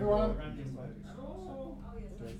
[0.00, 0.32] everyone.
[1.20, 2.32] Oh, yes.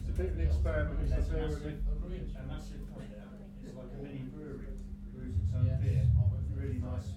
[0.00, 3.02] It's a bit of an experiment, it's There's a beer massive, with a massive pub
[3.08, 3.24] there.
[3.64, 4.76] It's like a mini brewery,
[5.14, 5.80] brews its own Yes.
[5.80, 6.04] beer.
[6.54, 7.08] Really nice